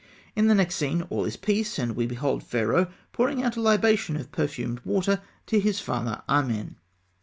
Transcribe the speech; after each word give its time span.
In 0.35 0.47
the 0.47 0.55
next 0.55 0.77
scene, 0.77 1.03
all 1.11 1.25
is 1.25 1.37
peace; 1.37 1.77
and 1.77 1.95
we 1.95 2.07
behold 2.07 2.41
Pharaoh 2.43 2.89
pouring 3.13 3.43
out 3.43 3.55
a 3.55 3.61
libation 3.61 4.15
of 4.17 4.31
perfumed 4.31 4.81
water 4.83 5.21
to 5.45 5.59
his 5.59 5.79
father 5.79 6.23
Amen. 6.27 6.77